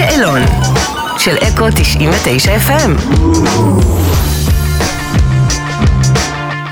[0.00, 0.40] השאלון
[1.18, 2.90] של אקו 99 FM.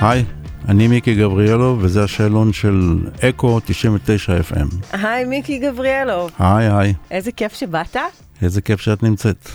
[0.01, 0.25] היי,
[0.69, 4.75] אני מיקי גבריאלו, וזה השאלון של אקו 99 FM.
[4.93, 6.29] היי, מיקי גבריאלו.
[6.39, 7.97] היי, היי, איזה כיף שבאת.
[8.43, 9.49] איזה כיף שאת נמצאת.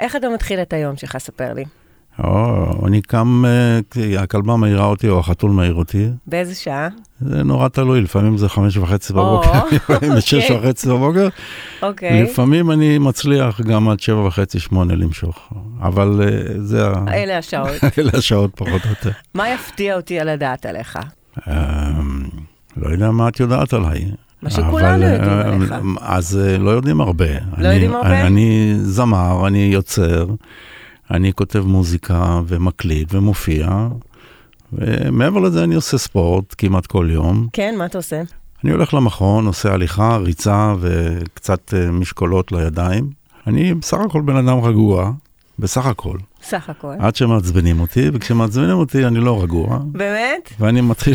[0.00, 1.16] איך אתה מתחיל את היום שלך?
[1.18, 1.64] ספר לי.
[2.18, 6.08] או, אני קם, אה, הכלבה מעירה אותי או החתול מעיר אותי.
[6.26, 6.88] באיזה שעה?
[7.20, 10.56] זה נורא תלוי, לפעמים זה חמש וחצי בבוקר, לפעמים זה שש אוקיי.
[10.56, 11.28] וחצי בבוקר.
[11.82, 12.22] אוקיי.
[12.22, 15.52] לפעמים אני מצליח גם עד שבע וחצי, שמונה למשוך.
[15.82, 17.04] אבל אה, זה ה...
[17.14, 17.84] אלה השעות.
[17.98, 19.10] אלה השעות פחות או יותר.
[19.34, 20.98] מה יפתיע אותי על הדעת עליך?
[21.48, 21.90] אה,
[22.76, 24.04] לא יודע מה את יודעת עליי.
[24.42, 25.74] מה שכולנו יודעים אה, עליך.
[26.00, 27.26] אז לא יודעים הרבה.
[27.58, 28.26] לא יודעים הרבה?
[28.26, 30.26] אני זמר, אני יוצר,
[31.10, 33.88] אני כותב מוזיקה ומקליט ומופיע.
[34.72, 37.48] ומעבר לזה אני עושה ספורט כמעט כל יום.
[37.52, 38.22] כן, מה אתה עושה?
[38.64, 43.10] אני הולך למכון, עושה הליכה, ריצה וקצת אה, משקולות לידיים.
[43.46, 45.12] אני בסך הכל בן אדם רגוע,
[45.58, 46.18] בסך הכל.
[46.42, 46.94] סך הכל.
[46.98, 49.78] עד שמעצבנים אותי, וכשמעצבנים אותי אני לא רגוע.
[49.84, 50.52] באמת?
[50.60, 51.14] ואני מתחיל,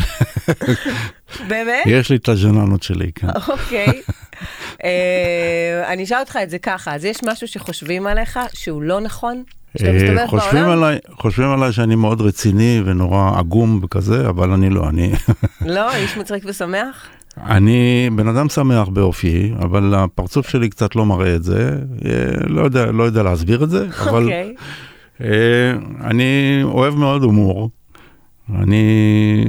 [1.50, 1.84] באמת?
[1.86, 3.28] יש לי את הז'ננות שלי, כן.
[3.48, 4.02] אוקיי.
[4.84, 9.44] אה, אני אשאל אותך את זה ככה, אז יש משהו שחושבים עליך שהוא לא נכון?
[9.82, 10.66] אה, חושבים?
[10.66, 15.12] עליי, חושבים עליי שאני מאוד רציני ונורא עגום וכזה, אבל אני לא, אני,
[15.66, 17.08] לא, איש מצחיק ושמח?
[17.38, 22.12] אני בן אדם שמח באופיי, אבל הפרצוף שלי קצת לא מראה את זה, אה,
[22.48, 24.56] לא יודע, לא יודע להסביר את זה, אבל אוקיי.
[25.22, 25.28] אה,
[26.02, 27.70] אני אוהב מאוד הומור.
[28.56, 29.46] אני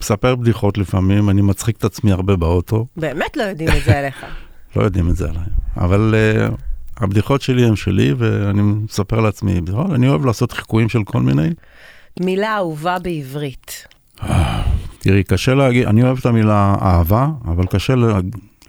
[0.00, 4.24] מספר בדיחות לפעמים, אני מצחיק את עצמי הרבה באוטו, באמת לא יודעים את זה עליך.
[4.76, 5.42] לא יודעים את זה עליי,
[5.76, 6.14] אבל
[7.00, 11.48] הבדיחות שלי הן שלי ואני מספר לעצמי בדיחות, אני אוהב לעשות חיקויים של כל מיני.
[12.20, 13.86] מילה אהובה בעברית.
[14.98, 17.94] תראי, קשה להגיד, אני אוהב את המילה אהבה, אבל קשה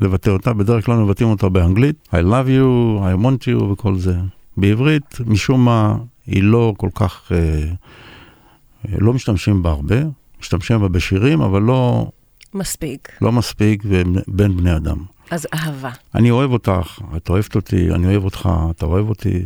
[0.02, 4.16] לבטא אותה, בדרך כלל מבטאים אותה באנגלית, I love you, I want you וכל זה.
[4.57, 9.95] בעברית, משום מה, היא לא כל כך, אה, אה, לא משתמשים בה הרבה,
[10.39, 12.07] משתמשים בה בשירים, אבל לא,
[12.53, 13.18] מספיק.
[13.22, 13.84] לא מספיק
[14.28, 14.97] בין בני אדם.
[15.31, 15.90] אז אהבה.
[16.16, 19.45] אני אוהב אותך, את אוהבת אותי, אני אוהב אותך, אתה אוהב אותי.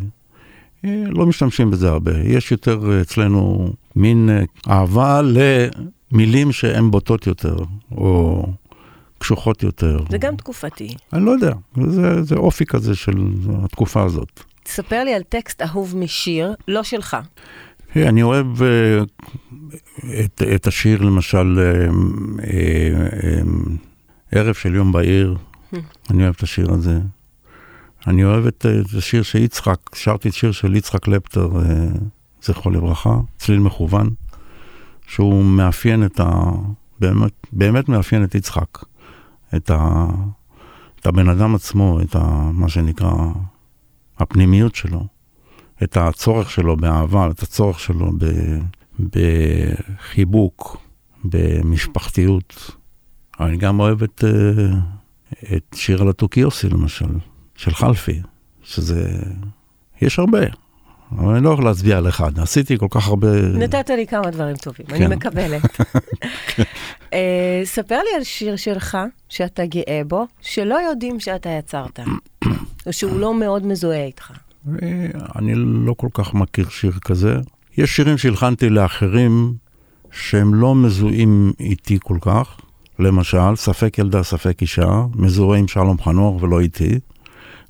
[0.86, 2.12] אה, לא משתמשים בזה הרבה.
[2.24, 4.44] יש יותר אה, אצלנו מין אה,
[4.74, 7.56] אהבה למילים שהן בוטות יותר,
[7.92, 8.44] או
[9.18, 10.00] קשוחות יותר.
[10.10, 10.96] זה גם תקופתי.
[11.14, 11.54] אני לא יודע,
[11.88, 13.28] זה, זה אופי כזה של
[13.64, 14.44] התקופה הזאת.
[14.64, 17.18] תספר לי על טקסט אהוב משיר, לא שלך.
[17.96, 19.04] אה, אני אוהב אה,
[20.26, 21.88] את, את השיר, למשל, אה,
[22.44, 23.42] אה,
[24.32, 25.38] ערב של יום בעיר,
[26.10, 27.00] אני אוהב את השיר הזה.
[28.08, 31.88] אני אוהב את, אה, את השיר של יצחק, שרתי את שיר של יצחק לפטר, אה,
[32.42, 34.10] זכרו לברכה, צליל מכוון,
[35.08, 36.30] שהוא מאפיין את ה...
[37.00, 38.78] באמת, באמת מאפיין את יצחק,
[39.56, 40.06] את, ה,
[41.00, 43.14] את הבן אדם עצמו, את ה, מה שנקרא,
[44.18, 45.08] הפנימיות שלו,
[45.84, 48.26] את הצורך שלו באהבה, את הצורך שלו ב,
[49.00, 50.78] בחיבוק,
[51.24, 52.72] במשפחתיות.
[53.40, 54.80] אני גם אוהב את, אה,
[55.56, 57.06] את שיר על התוקיוסי למשל,
[57.56, 58.22] של חלפי,
[58.64, 59.24] שזה...
[60.02, 60.40] יש הרבה,
[61.18, 62.40] אבל אני לא יכול להצביע על אחד.
[62.40, 63.28] עשיתי כל כך הרבה...
[63.42, 65.14] נתת לי כמה דברים טובים, אני כן.
[65.14, 65.62] מקבלת.
[67.14, 68.98] אה, ספר לי על שיר שלך,
[69.30, 72.00] שאתה גאה בו, שלא יודעים שאתה יצרת,
[72.88, 74.32] או שהוא לא מאוד מזוהה איתך.
[74.82, 77.36] אה, אני לא כל כך מכיר שיר כזה.
[77.78, 79.54] יש שירים שהלחנתי לאחרים
[80.12, 82.60] שהם לא מזוהים איתי כל כך.
[83.00, 87.00] למשל, ספק ילדה, ספק אישה, מזוהה עם שלום חנוך ולא איתי.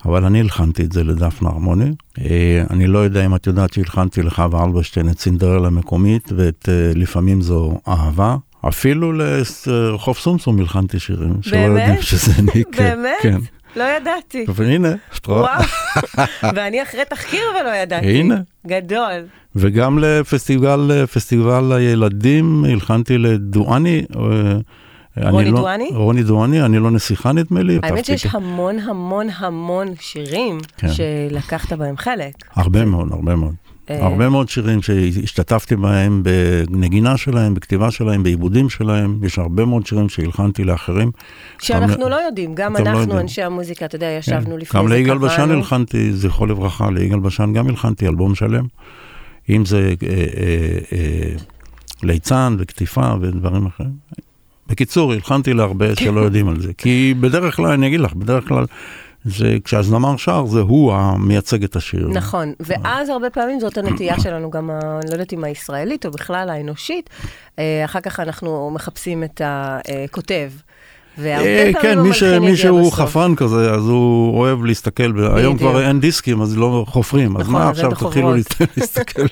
[0.06, 1.92] אבל אני הלחנתי את זה לדפנה הרמוני.
[2.22, 6.92] אה, אני לא יודע אם את יודעת שהלחנתי לחווה אלברשטיין את סינדרלה מקומית ואת אה,
[6.96, 8.36] לפעמים זו אהבה.
[8.68, 11.58] אפילו לרחוב סומסום הלחנתי שירים שלא?
[11.58, 12.64] יודעים שזה אני.
[12.72, 13.18] כן, באמת?
[13.22, 13.38] כן.
[13.76, 14.46] לא ידעתי.
[14.56, 15.60] והנה, את רואה?
[16.56, 18.20] ואני אחרי תחקיר ולא ידעתי.
[18.20, 18.42] הנה.
[18.68, 19.26] גדול.
[19.56, 24.06] וגם לפסטיבל, פסטיבל הילדים, הלחנתי לדואני.
[25.22, 25.90] רוני לא- דואני?
[25.94, 27.80] רוני דואני, אני לא נסיכה נדמה לי.
[27.84, 30.88] האמת שיש המון המון המון שירים כן.
[30.94, 32.34] שלקחת בהם חלק.
[32.56, 33.54] הרבה מאוד, הרבה מאוד.
[33.90, 39.20] אה, הרבה מאוד שירים שהשתתפתי בהם בנגינה שלהם, בכתיבה שלהם, בעיבודים שלהם.
[39.24, 41.12] יש הרבה מאוד שירים שהלחנתי לאחרים.
[41.62, 43.20] שאנחנו גם- לא יודעים, גם לא אנחנו.
[43.20, 45.54] אנשי המוזיקה, אתה יודע, ישבנו לפני גם זה, ליגאל בשן קבענו.
[45.54, 48.66] הלחנתי, זכרו לברכה, ליגאל בשן גם הלחנתי אלבום שלם.
[49.50, 50.08] אם זה אה,
[50.94, 51.36] אה,
[52.04, 53.92] ליצן וכתיפה ודברים אחרים.
[54.68, 56.74] בקיצור, הלחנתי להרבה שלא יודעים על זה.
[56.78, 58.66] כי בדרך כלל, אני אגיד לך, בדרך כלל,
[59.26, 62.08] זה כשהזמר שר, זה הוא המייצג את השיר.
[62.08, 66.12] נכון, ואז הרבה פעמים זאת הנטייה שלנו, גם, ה- אני לא יודעת אם הישראלית או
[66.12, 67.10] בכלל האנושית,
[67.60, 70.52] אה, אחר כך אנחנו מחפשים את הכותב.
[71.20, 72.00] אה, כן,
[72.42, 72.92] מי שהוא.
[72.92, 75.58] חפן כזה, אז הוא אוהב להסתכל, היום.
[75.58, 78.34] כבר אין דיסקים, אז לא חופרים, אז נכון, מה עכשיו תתחילו
[78.78, 79.26] להסתכל?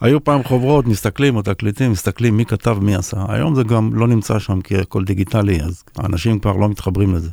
[0.00, 3.16] היו פעם חוברות, מסתכלים או תקליטים, מסתכלים מי כתב, מי עשה.
[3.28, 7.30] היום זה גם לא נמצא שם, כי הכל דיגיטלי, אז האנשים כבר לא מתחברים לזה.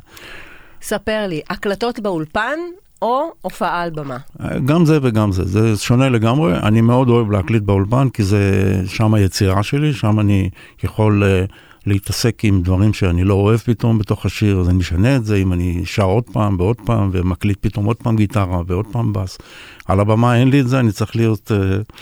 [0.82, 2.58] ספר לי, הקלטות באולפן
[3.02, 4.16] או הופעה על במה?
[4.64, 6.54] גם זה וגם זה, זה שונה לגמרי.
[6.54, 10.50] אני מאוד אוהב להקליט באולפן, כי זה שם היצירה שלי, שם אני
[10.84, 11.52] יכול uh,
[11.86, 15.52] להתעסק עם דברים שאני לא אוהב פתאום בתוך השיר, אז אני משנה את זה, אם
[15.52, 19.38] אני שר עוד פעם ועוד פעם, ומקליט פתאום עוד פעם גיטרה ועוד פעם בס.
[19.86, 21.92] על הבמה אין לי את זה, אני צריך להיות uh,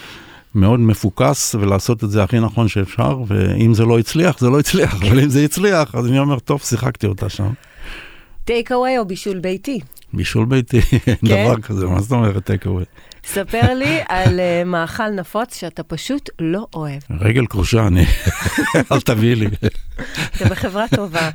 [0.55, 5.03] מאוד מפוקס ולעשות את זה הכי נכון שאפשר, ואם זה לא הצליח, זה לא הצליח,
[5.03, 7.53] אבל אם זה הצליח, אז אני אומר, טוב, שיחקתי אותה שם.
[8.45, 9.81] טייק אווי או בישול ביתי?
[10.13, 11.45] בישול ביתי, אין כן?
[11.45, 13.14] דבר כזה, מה זאת אומרת take away?
[13.27, 17.01] ספר לי על uh, מאכל נפוץ שאתה פשוט לא אוהב.
[17.21, 18.05] רגל כרושה, אני,
[18.93, 19.47] אל תביאי לי.
[20.37, 21.31] אתה בחברה טובה.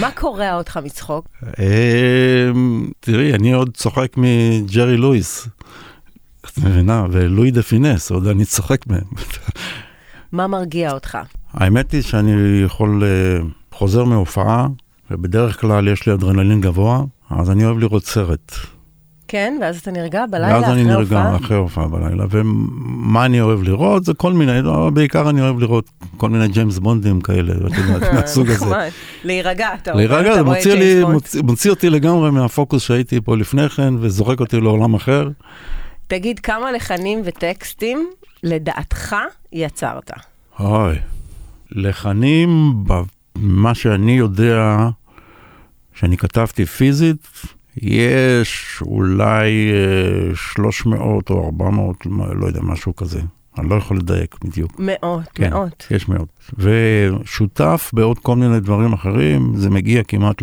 [0.00, 1.28] מה קורע אותך מצחוק?
[1.58, 5.48] אמ, תראי, אני עוד צוחק מג'רי לואיס,
[6.44, 7.04] את מבינה?
[7.10, 9.04] ולואי דה פינס, עוד אני צוחק מהם.
[10.32, 11.18] מה מרגיע אותך?
[11.52, 13.38] האמת היא שאני יכול, אה,
[13.72, 14.66] חוזר מהופעה,
[15.10, 18.52] ובדרך כלל יש לי אדרנלין גבוה, אז אני אוהב לראות סרט.
[19.30, 21.36] כן, ואז אתה נרגע בלילה ואז אני אחרי נרגע הופעה?
[21.36, 22.24] אחרי הופעה בלילה.
[22.30, 24.04] ומה אני אוהב לראות?
[24.04, 28.02] זה כל מיני, אבל בעיקר אני אוהב לראות כל מיני ג'יימס בונדים כאלה, ואת יודעת,
[28.14, 28.88] מהסוג הזה.
[29.24, 31.04] להירגע, אתה אומר, להירגע, זה מוציא, לי.
[31.04, 35.28] מוציא, מוציא אותי לגמרי מהפוקוס שהייתי פה לפני כן, וזורק אותי לעולם אחר.
[36.06, 38.10] תגיד, כמה לחנים וטקסטים
[38.42, 39.16] לדעתך
[39.52, 40.10] יצרת?
[40.60, 40.96] אוי,
[41.70, 42.74] לחנים,
[43.36, 44.88] מה שאני יודע,
[45.94, 47.28] שאני כתבתי פיזית,
[47.76, 53.20] יש אולי אה, 300 או 400, מה- לא יודע, משהו כזה.
[53.58, 54.72] אני לא יכול לדייק בדיוק.
[54.78, 55.86] מאות, כן, מאות.
[55.90, 56.28] יש מאות.
[56.58, 60.42] ושותף בעוד כל מיני דברים אחרים, זה מגיע כמעט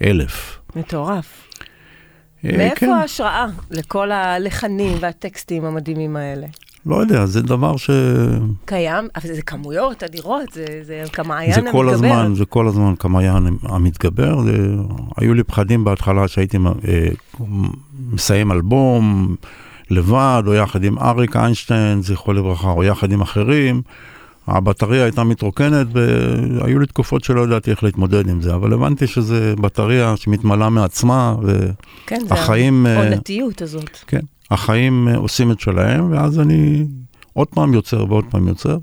[0.00, 0.58] לאלף.
[0.76, 1.48] מטורף.
[2.44, 6.46] אה, מאיפה כן, ההשראה לכל הלחנים והטקסטים המדהימים האלה?
[6.86, 7.90] לא יודע, זה דבר ש...
[8.64, 11.78] קיים, אבל זה כמויות אדירות, זה, זה כמעיין זה המתגבר.
[11.78, 14.42] כל הזמן, זה כל הזמן כמעיין המתגבר.
[14.42, 14.52] זה,
[15.16, 16.58] היו לי פחדים בהתחלה שהייתי
[16.88, 17.08] אה,
[18.12, 19.36] מסיים אלבום
[19.90, 23.82] לבד, או יחד עם אריק איינשטיין, זכרו לברכה, או יחד עם אחרים.
[24.46, 29.54] הבטריה הייתה מתרוקנת, והיו לי תקופות שלא ידעתי איך להתמודד עם זה, אבל הבנתי שזה
[29.56, 31.36] בטריה שמתמלאה מעצמה,
[32.06, 32.86] כן, זה והחיים...
[32.86, 33.98] אה, העונתיות הזאת.
[34.06, 34.20] כן,
[34.52, 36.86] החיים אה, עושים את שלהם, ואז אני
[37.32, 38.78] עוד פעם יוצר ועוד פעם יוצר,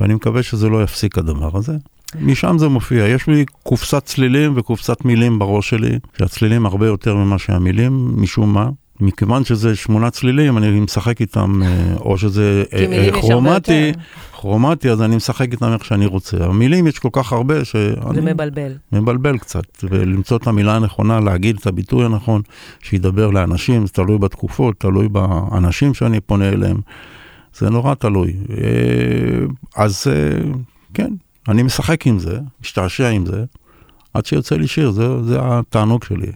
[0.00, 1.76] ואני מקווה שזה לא יפסיק הדבר הזה.
[2.20, 7.38] משם זה מופיע, יש לי קופסת צלילים וקופסת מילים בראש שלי, שהצלילים הרבה יותר ממה
[7.38, 8.70] שהמילים, משום מה.
[9.02, 13.92] מכיוון שזה שמונה צלילים, אני משחק איתם, אה, או שזה אה, כרומטי.
[14.32, 16.44] כרומטי, אז אני משחק איתם איך שאני רוצה.
[16.44, 18.72] המילים יש כל כך הרבה שאני זה מבלבל.
[18.92, 22.42] מבלבל קצת, ולמצוא את המילה הנכונה, להגיד את הביטוי הנכון,
[22.82, 26.80] שידבר לאנשים, זה תלוי בתקופות, תלוי באנשים שאני פונה אליהם,
[27.54, 28.32] זה נורא תלוי.
[28.50, 29.46] אה,
[29.76, 30.06] אז
[30.94, 31.12] כן,
[31.48, 33.44] אני משחק עם זה, משתעשע עם זה,
[34.14, 36.32] עד שיוצא לי שיר, זה, זה התענוג שלי.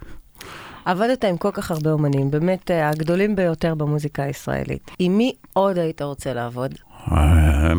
[0.86, 4.90] עבדת עם כל כך הרבה אומנים, באמת אה, הגדולים ביותר במוזיקה הישראלית.
[4.98, 6.74] עם מי עוד היית רוצה לעבוד?
[7.12, 7.72] אה,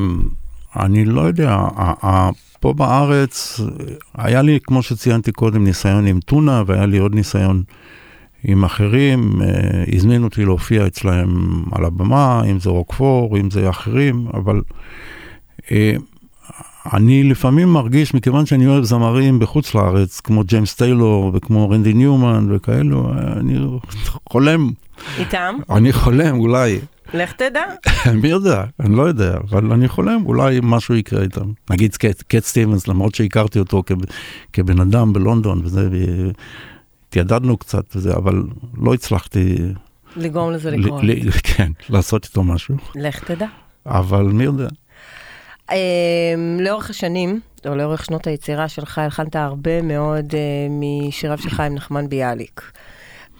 [0.76, 1.58] אני לא יודע,
[2.60, 3.60] פה בארץ
[4.14, 7.64] היה לי, כמו שציינתי קודם, ניסיון עם טונה, והיה לי עוד ניסיון
[8.44, 9.42] עם אחרים.
[9.42, 14.62] אה, הזמינו אותי להופיע אצלהם על הבמה, אם זה רוקפור, אם זה אחרים, אבל
[15.72, 15.96] אה,
[16.94, 22.48] אני לפעמים מרגיש, מכיוון שאני אוהב זמרים בחוץ לארץ, כמו ג'יימס טיילור וכמו רנדי ניומן
[22.50, 23.58] וכאלו, אני
[24.30, 24.72] חולם,
[25.20, 25.56] איתם?
[25.70, 26.80] אני חולם אולי.
[27.14, 27.64] לך תדע.
[28.22, 31.52] מי יודע, אני לא יודע, אבל אני חולם, אולי משהו יקרה איתם.
[31.70, 33.92] נגיד קט, קט סטיבנס, למרות שהכרתי אותו כ,
[34.54, 35.90] כבן אדם בלונדון וזה,
[37.08, 38.44] התיידדנו קצת וזה, אבל
[38.82, 39.56] לא הצלחתי,
[40.16, 41.02] לגרום לזה לקרות.
[41.44, 43.48] כן, לעשות איתו משהו, לך תדע.
[43.86, 44.68] אבל מי יודע.
[45.70, 45.74] Um,
[46.60, 50.36] לאורך השנים, או לאורך שנות היצירה שלך, הלחנת הרבה מאוד uh,
[50.70, 52.72] משיריו שלך עם נחמן ביאליק.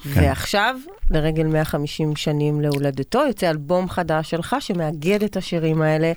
[0.04, 0.10] כן.
[0.22, 0.76] ועכשיו,
[1.12, 6.08] לרגל 150 שנים להולדתו, יוצא אלבום חדש שלך שמאגד את השירים האלה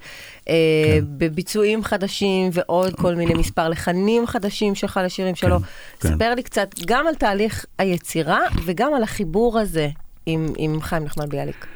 [0.49, 0.55] אה,
[0.87, 1.05] כן.
[1.19, 5.59] בביצועים חדשים ועוד כל מיני מספר לחנים חדשים שלך לשירים שלו.
[6.01, 6.09] כן.
[6.09, 9.89] ספר לי קצת גם על תהליך היצירה וגם על החיבור הזה
[10.27, 11.67] עם, עם חיים נחמן ביאליק.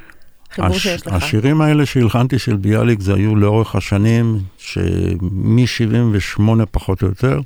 [0.54, 1.12] חיבור הש, שיש לך.
[1.12, 7.40] השירים האלה שהלחנתי של ביאליק, זה היו לאורך השנים, שמ-78 פחות או יותר,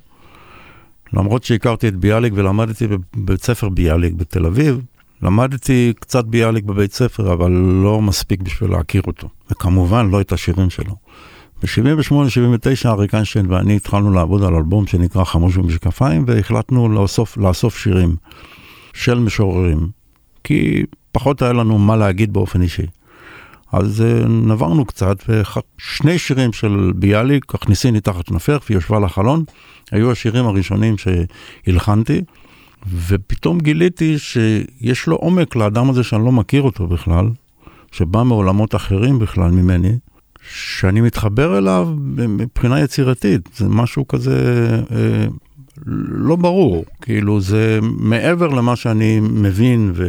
[1.13, 2.87] למרות שהכרתי את ביאליק ולמדתי
[3.17, 4.81] בבית ספר ביאליק בתל אביב,
[5.23, 7.51] למדתי קצת ביאליק בבית ספר, אבל
[7.83, 9.29] לא מספיק בשביל להכיר אותו.
[9.51, 10.95] וכמובן, לא את השירים שלו.
[11.63, 18.17] ב-78-79 אריק איינשטיין ואני התחלנו לעבוד על אלבום שנקרא חמוש במשקפיים, והחלטנו לאסוף, לאסוף שירים
[18.95, 19.89] של משוררים,
[20.45, 22.87] כי פחות היה לנו מה להגיד באופן אישי.
[23.73, 29.45] אז נברנו קצת, ושני שירים של ביאליק, הכניסיני תחת כנפך ויושבה לחלון,
[29.91, 32.21] היו השירים הראשונים שהלחנתי,
[33.07, 37.29] ופתאום גיליתי שיש לו עומק לאדם הזה שאני לא מכיר אותו בכלל,
[37.93, 39.93] שבא מעולמות אחרים בכלל ממני,
[40.51, 41.89] שאני מתחבר אליו
[42.29, 45.27] מבחינה יצירתית, זה משהו כזה אה,
[46.09, 50.07] לא ברור, כאילו זה מעבר למה שאני מבין ו...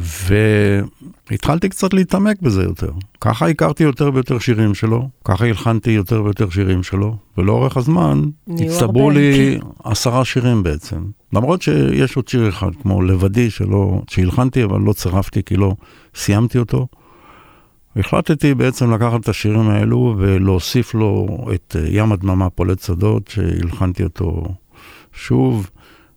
[0.00, 2.90] והתחלתי קצת להתעמק בזה יותר.
[3.20, 9.10] ככה הכרתי יותר ויותר שירים שלו, ככה הלחנתי יותר ויותר שירים שלו, ולאורך הזמן הצטברו
[9.10, 11.02] לי עשרה שירים בעצם.
[11.32, 15.74] למרות שיש עוד שיר אחד, כמו לבדי, שלא, שהלחנתי, אבל לא צירפתי כי לא
[16.14, 16.86] סיימתי אותו.
[17.96, 24.04] החלטתי בעצם לקחת את השירים האלו ולהוסיף לו את אה, ים הדממה פולט שדות, שהלחנתי
[24.04, 24.44] אותו
[25.12, 25.70] שוב,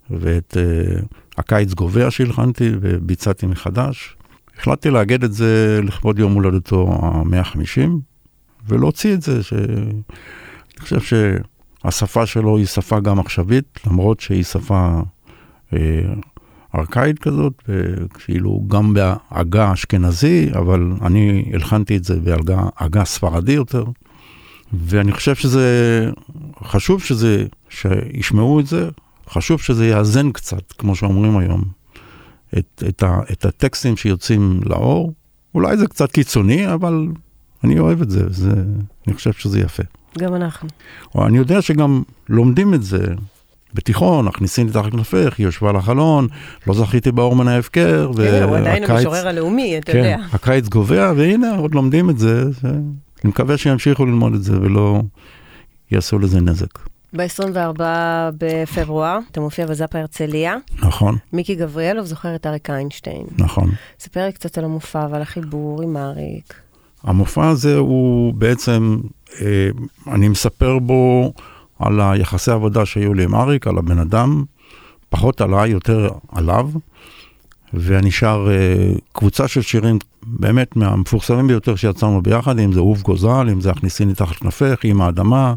[0.09, 1.05] ואת uh,
[1.37, 4.15] הקיץ גובע שהלחנתי וביצעתי מחדש.
[4.57, 7.89] החלטתי לאגד את זה לכבוד יום הולדתו ה-150,
[8.67, 10.01] ולהוציא את זה, שאני
[10.79, 10.99] חושב
[11.83, 15.01] שהשפה שלו היא שפה גם עכשווית, למרות שהיא שפה
[15.73, 15.79] אה,
[16.75, 17.69] ארכאית כזאת,
[18.13, 23.83] כאילו גם בעגה אשכנזי, אבל אני הלחנתי את זה בעגה ספרדי יותר.
[24.73, 26.09] ואני חושב שזה,
[26.63, 28.89] חשוב שזה, שישמעו את זה,
[29.31, 31.63] חשוב שזה יאזן קצת, כמו שאומרים היום,
[32.57, 35.13] את, את, ה, את הטקסטים שיוצאים לאור.
[35.55, 37.07] אולי זה קצת קיצוני, אבל
[37.63, 38.51] אני אוהב את זה, זה
[39.07, 39.83] אני חושב שזה יפה.
[40.19, 40.69] גם אנחנו.
[41.15, 43.05] אני יודע שגם לומדים את זה
[43.73, 46.27] בתיכון, הכניסים לי תחת כנפך, היא יושבה על החלון,
[46.67, 48.11] לא זכיתי באור מן ההפקר.
[48.17, 50.17] כן, הוא עדיין המשורר הלאומי, אתה כן, יודע.
[50.31, 52.51] הקיץ גובע, והנה, עוד לומדים את זה.
[52.51, 55.01] זה אני מקווה שימשיכו ללמוד את זה ולא
[55.91, 56.90] יעשו לזה נזק.
[57.13, 57.81] ב-24
[58.37, 60.55] בפברואר, אתה מופיע בזאפה הרצליה.
[60.79, 61.17] נכון.
[61.33, 63.25] מיקי גבריאלוב זוכר את אריק איינשטיין.
[63.37, 63.71] נכון.
[63.99, 66.53] ספר לי קצת על המופע ועל החיבור עם אריק.
[67.03, 68.97] המופע הזה הוא בעצם,
[69.41, 69.69] אה,
[70.07, 71.33] אני מספר בו
[71.79, 74.43] על היחסי עבודה שהיו לי עם אריק, על הבן אדם,
[75.09, 76.69] פחות עליי, יותר עליו,
[77.73, 83.49] ואני שר אה, קבוצה של שירים באמת מהמפורסמים ביותר שיצרנו ביחד, אם זה אוף גוזל,
[83.51, 85.53] אם זה הכניסיני תחת כנפך, עם האדמה,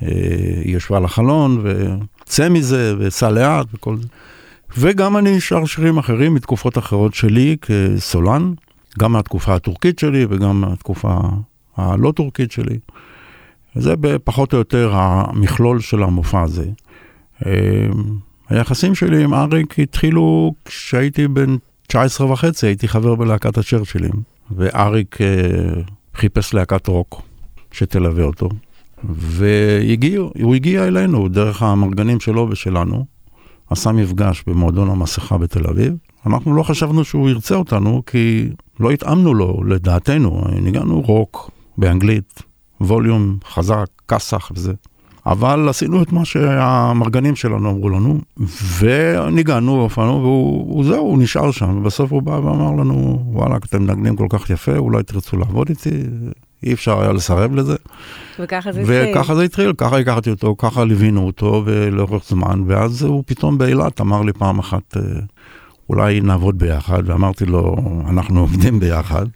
[0.00, 4.06] היא יושבה על החלון, וצא מזה, וסע לאט וכל זה.
[4.78, 8.52] וגם אני שר שירים אחרים מתקופות אחרות שלי כסולן,
[8.98, 11.18] גם מהתקופה הטורקית שלי וגם מהתקופה
[11.76, 12.78] הלא טורקית שלי.
[13.76, 16.66] וזה פחות או יותר המכלול של המופע הזה.
[17.46, 17.86] אה,
[18.48, 24.12] היחסים שלי עם אריק התחילו כשהייתי בן 19 וחצי, הייתי חבר בלהקת הצ'רצ'ילים,
[24.50, 25.26] ואריק אה,
[26.14, 27.22] חיפש להקת רוק
[27.72, 28.48] שתלווה אותו.
[29.04, 33.06] והוא הגיע אלינו דרך המרגנים שלו ושלנו,
[33.70, 35.94] עשה מפגש במועדון המסכה בתל אביב.
[36.26, 38.48] אנחנו לא חשבנו שהוא ירצה אותנו, כי
[38.80, 40.44] לא התאמנו לו, לדעתנו.
[40.60, 42.42] ניגענו רוק באנגלית,
[42.80, 44.72] ווליום חזק, כסח וזה.
[45.28, 48.18] אבל עשינו את מה שהמרגנים שלנו אמרו לנו,
[48.78, 54.16] וניגענו והופענו, והוא זהו, הוא נשאר שם, ובסוף הוא בא ואמר לנו, וואלה, אתם מנגנים
[54.16, 55.90] כל כך יפה, אולי תרצו לעבוד איתי,
[56.62, 57.76] אי אפשר היה לסרב לזה.
[58.38, 59.12] וככה זה התחיל.
[59.12, 64.00] וככה זה התחיל, ככה הכרתי אותו, ככה ליווינו אותו, ולאורך זמן, ואז הוא פתאום באילת
[64.00, 64.96] אמר לי פעם אחת,
[65.88, 67.76] אולי נעבוד ביחד, ואמרתי לו,
[68.08, 69.26] אנחנו עובדים ביחד.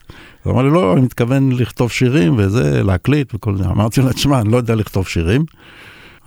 [0.43, 3.65] הוא אמר לי, לא, אני מתכוון לכתוב שירים וזה, להקליט וכל זה.
[3.65, 5.45] אמרתי לו, תשמע, אני לא יודע לכתוב שירים.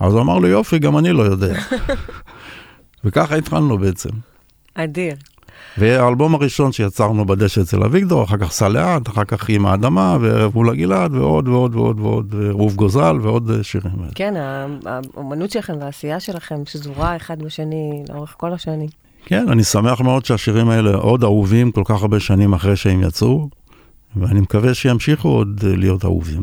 [0.00, 1.58] אז הוא אמר לי, יופי, גם אני לא יודע.
[3.04, 4.10] וככה התחלנו בעצם.
[4.74, 5.14] אדיר.
[5.78, 10.70] והאלבום הראשון שיצרנו בדשא אצל אביגדור, אחר כך לאט, אחר כך עם האדמה, וערב מול
[10.70, 13.92] הגלעד, ועוד ועוד ועוד ועוד, רוב גוזל ועוד שירים.
[14.14, 18.88] כן, האומנות שלכם והעשייה שלכם שזורה אחד בשני לאורך כל השנים.
[19.26, 23.48] כן, אני שמח מאוד שהשירים האלה עוד אהובים כל כך הרבה שנים אחרי שהם יצאו,
[24.20, 26.42] ואני מקווה שימשיכו עוד להיות אהובים.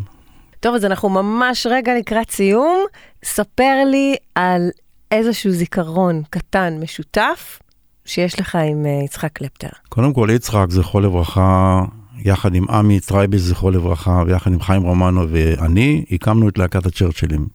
[0.60, 2.86] טוב, אז אנחנו ממש רגע לקראת סיום.
[3.26, 4.70] ספר לי על
[5.12, 7.60] איזשהו זיכרון קטן משותף
[8.06, 9.68] שיש לך עם uh, יצחק קלפטר.
[9.90, 11.82] קודם כל, יצחק, זכרו לברכה,
[12.26, 17.48] יחד עם עמי טרייביץ', זכרו לברכה, ויחד עם חיים רומנו ואני, הקמנו את להקת הצ'רצ'ילים.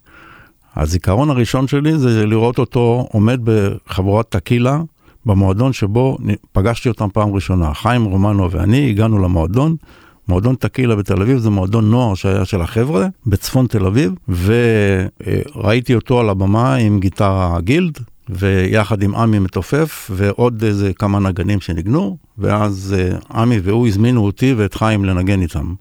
[0.75, 4.81] הזיכרון הראשון שלי זה לראות אותו עומד בחבורת טקילה,
[5.25, 6.17] במועדון שבו
[6.51, 7.73] פגשתי אותם פעם ראשונה.
[7.73, 9.75] חיים רומנו ואני הגענו למועדון,
[10.29, 16.19] מועדון טקילה בתל אביב, זה מועדון נוער שהיה של החבר'ה, בצפון תל אביב, וראיתי אותו
[16.19, 17.97] על הבמה עם גיטרה גילד,
[18.29, 22.95] ויחד עם עמי מתופף, ועוד איזה כמה נגנים שניגנו, ואז
[23.31, 25.73] עמי והוא הזמינו אותי ואת חיים לנגן איתם.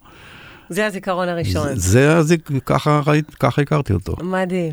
[0.69, 1.69] זה הזיכרון הראשון.
[1.75, 2.37] זה, זה
[2.67, 3.01] ככה,
[3.41, 4.17] ככה הכרתי אותו.
[4.23, 4.73] מדהים.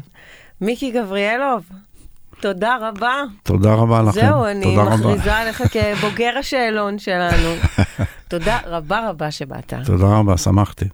[0.62, 1.64] מיקי גבריאלוב,
[2.40, 3.24] תודה רבה.
[3.44, 4.12] תודה רבה לכם.
[4.22, 4.78] זהו, אני.
[4.78, 7.50] מכריזה עליך כבוגר השאלון שלנו.
[8.30, 9.74] תודה רבה רבה שבאת.
[9.86, 10.86] תודה רבה, שמחתי.